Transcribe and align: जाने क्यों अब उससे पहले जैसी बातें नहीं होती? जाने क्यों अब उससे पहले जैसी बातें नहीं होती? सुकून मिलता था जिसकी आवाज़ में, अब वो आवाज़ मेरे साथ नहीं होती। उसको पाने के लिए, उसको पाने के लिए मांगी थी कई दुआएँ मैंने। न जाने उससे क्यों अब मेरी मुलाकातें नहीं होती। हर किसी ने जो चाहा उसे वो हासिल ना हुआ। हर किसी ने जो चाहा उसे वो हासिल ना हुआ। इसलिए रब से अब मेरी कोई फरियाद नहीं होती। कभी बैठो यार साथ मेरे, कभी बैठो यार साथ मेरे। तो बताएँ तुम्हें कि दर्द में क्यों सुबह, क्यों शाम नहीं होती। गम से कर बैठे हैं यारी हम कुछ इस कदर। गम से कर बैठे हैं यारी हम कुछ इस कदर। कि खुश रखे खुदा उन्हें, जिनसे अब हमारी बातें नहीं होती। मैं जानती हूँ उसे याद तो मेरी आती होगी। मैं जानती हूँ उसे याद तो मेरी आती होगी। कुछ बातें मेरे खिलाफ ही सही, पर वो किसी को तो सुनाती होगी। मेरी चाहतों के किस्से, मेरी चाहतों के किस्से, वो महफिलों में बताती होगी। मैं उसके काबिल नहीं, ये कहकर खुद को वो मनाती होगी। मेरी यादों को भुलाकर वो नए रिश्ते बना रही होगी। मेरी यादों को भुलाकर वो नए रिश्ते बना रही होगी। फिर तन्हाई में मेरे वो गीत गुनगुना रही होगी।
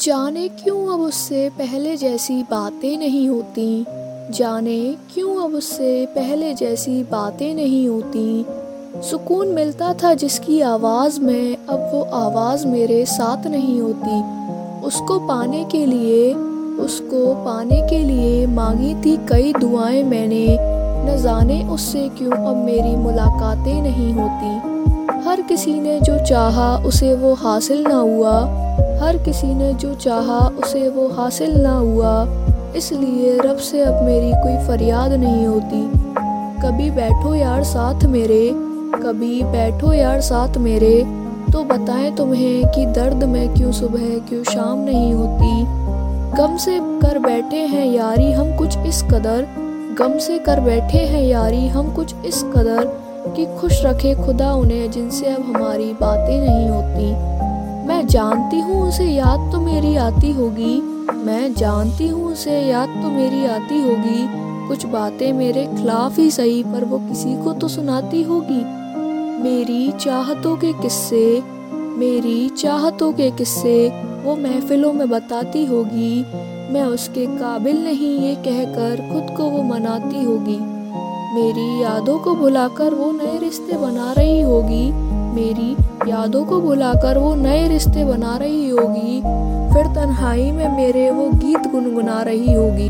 जाने 0.00 0.48
क्यों 0.48 0.94
अब 0.94 1.00
उससे 1.00 1.48
पहले 1.48 1.96
जैसी 1.96 2.42
बातें 2.42 2.98
नहीं 2.98 3.28
होती? 3.28 3.86
जाने 4.30 4.96
क्यों 5.14 5.44
अब 5.44 5.54
उससे 5.54 6.06
पहले 6.06 6.54
जैसी 6.54 7.02
बातें 7.02 7.54
नहीं 7.54 7.88
होती? 7.88 8.46
सुकून 9.10 9.48
मिलता 9.48 9.94
था 9.94 10.14
जिसकी 10.14 10.60
आवाज़ 10.60 11.20
में, 11.20 11.56
अब 11.56 11.90
वो 11.94 12.02
आवाज़ 12.02 12.66
मेरे 12.66 13.06
साथ 13.06 13.46
नहीं 13.46 13.80
होती। 13.80 14.20
उसको 14.86 15.18
पाने 15.18 15.64
के 15.64 15.86
लिए, 15.86 16.34
उसको 16.84 17.34
पाने 17.34 17.86
के 17.90 17.98
लिए 17.98 18.46
मांगी 18.46 18.94
थी 18.94 19.16
कई 19.16 19.52
दुआएँ 19.52 20.02
मैंने। 20.02 20.58
न 21.04 21.22
जाने 21.22 21.64
उससे 21.64 22.08
क्यों 22.08 22.32
अब 22.32 22.56
मेरी 22.56 22.96
मुलाकातें 22.96 23.82
नहीं 23.82 24.12
होती। 24.12 24.72
हर 25.26 25.40
किसी 25.40 25.80
ने 25.80 26.00
जो 26.00 26.18
चाहा 26.18 26.76
उसे 26.76 27.14
वो 27.14 27.34
हासिल 27.34 27.84
ना 27.88 27.96
हुआ। 27.96 28.40
हर 29.02 29.16
किसी 29.24 29.54
ने 29.54 29.72
जो 29.72 29.94
चाहा 29.94 30.38
उसे 30.38 30.88
वो 30.88 31.08
हासिल 31.08 31.62
ना 31.62 31.74
हुआ। 31.78 32.26
इसलिए 32.76 33.38
रब 33.38 33.56
से 33.56 33.80
अब 33.80 34.02
मेरी 34.02 34.32
कोई 34.32 34.68
फरियाद 34.68 35.12
नहीं 35.12 35.46
होती। 35.46 35.90
कभी 36.62 36.90
बैठो 36.90 37.34
यार 37.34 37.64
साथ 37.64 38.04
मेरे, 38.04 38.50
कभी 39.02 39.42
बैठो 39.42 39.92
यार 39.92 40.20
साथ 40.20 40.56
मेरे। 40.56 41.04
तो 41.52 41.64
बताएँ 41.64 42.16
तुम्हें 42.16 42.66
कि 42.68 42.86
दर्द 42.86 43.24
में 43.24 43.54
क्यों 43.54 43.72
सुबह, 43.72 44.18
क्यों 44.18 44.44
शाम 44.44 44.78
नहीं 44.78 45.14
होती। 45.14 45.64
गम 46.38 46.56
से 46.56 46.78
कर 46.80 47.18
बैठे 47.18 47.56
हैं 47.56 47.86
यारी 47.86 48.32
हम 48.32 48.56
कुछ 48.56 48.78
इस 48.78 49.02
कदर। 49.02 49.46
गम 49.98 50.18
से 50.18 50.38
कर 50.38 50.60
बैठे 50.60 50.98
हैं 50.98 51.22
यारी 51.22 51.68
हम 51.68 51.92
कुछ 51.94 52.14
इस 52.26 52.42
कदर। 52.42 53.01
कि 53.26 53.46
खुश 53.60 53.84
रखे 53.84 54.14
खुदा 54.14 54.54
उन्हें, 54.54 54.90
जिनसे 54.90 55.26
अब 55.26 55.42
हमारी 55.42 55.92
बातें 55.92 56.40
नहीं 56.40 56.68
होती। 56.68 57.32
मैं 57.88 58.06
जानती 58.06 58.60
हूँ 58.60 58.88
उसे 58.88 59.04
याद 59.04 59.52
तो 59.52 59.60
मेरी 59.60 59.96
आती 59.96 60.32
होगी। 60.32 60.80
मैं 61.12 61.54
जानती 61.54 62.08
हूँ 62.08 62.32
उसे 62.32 62.60
याद 62.60 62.88
तो 62.88 63.08
मेरी 63.10 63.46
आती 63.46 63.82
होगी। 63.82 64.52
कुछ 64.68 64.86
बातें 64.86 65.32
मेरे 65.32 65.66
खिलाफ 65.66 66.18
ही 66.18 66.30
सही, 66.30 66.62
पर 66.64 66.84
वो 66.84 66.98
किसी 66.98 67.44
को 67.44 67.52
तो 67.52 67.68
सुनाती 67.68 68.22
होगी। 68.22 68.64
मेरी 69.42 69.92
चाहतों 69.92 70.56
के 70.56 70.72
किस्से, 70.72 71.42
मेरी 71.72 72.48
चाहतों 72.48 73.12
के 73.12 73.30
किस्से, 73.30 73.88
वो 74.24 74.36
महफिलों 74.36 74.92
में 74.92 75.10
बताती 75.10 75.64
होगी। 75.64 76.22
मैं 76.72 76.82
उसके 76.82 77.26
काबिल 77.26 77.84
नहीं, 77.84 78.18
ये 78.18 78.34
कहकर 78.34 78.96
खुद 79.12 79.36
को 79.36 79.44
वो 79.44 79.62
मनाती 79.62 80.24
होगी। 80.24 80.81
मेरी 80.94 81.82
यादों 81.82 82.18
को 82.18 82.34
भुलाकर 82.34 82.94
वो 82.94 83.12
नए 83.12 83.38
रिश्ते 83.38 83.72
बना 83.72 84.12
रही 84.12 84.40
होगी। 84.40 84.92
मेरी 85.34 85.76
यादों 86.10 86.44
को 86.44 86.60
भुलाकर 86.60 87.18
वो 87.18 87.34
नए 87.34 87.68
रिश्ते 87.68 88.04
बना 88.04 88.36
रही 88.36 88.68
होगी। 88.68 89.20
फिर 89.74 89.86
तन्हाई 89.86 90.50
में 90.50 90.76
मेरे 90.76 91.10
वो 91.10 91.28
गीत 91.28 91.58
गुनगुना 91.58 92.22
रही 92.22 92.52
होगी। 92.52 92.88